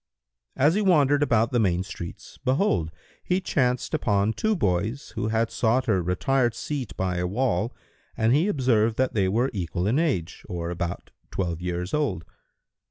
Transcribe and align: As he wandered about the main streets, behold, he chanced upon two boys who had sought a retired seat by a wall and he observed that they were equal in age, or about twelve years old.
As 0.55 0.73
he 0.73 0.81
wandered 0.81 1.21
about 1.21 1.51
the 1.51 1.59
main 1.59 1.83
streets, 1.83 2.39
behold, 2.43 2.89
he 3.23 3.39
chanced 3.39 3.93
upon 3.93 4.33
two 4.33 4.55
boys 4.55 5.09
who 5.11 5.27
had 5.27 5.51
sought 5.51 5.87
a 5.87 6.01
retired 6.01 6.55
seat 6.55 6.97
by 6.97 7.17
a 7.17 7.27
wall 7.27 7.71
and 8.17 8.33
he 8.33 8.47
observed 8.47 8.97
that 8.97 9.13
they 9.13 9.27
were 9.29 9.51
equal 9.53 9.85
in 9.85 9.99
age, 9.99 10.43
or 10.49 10.71
about 10.71 11.11
twelve 11.29 11.61
years 11.61 11.93
old. 11.93 12.25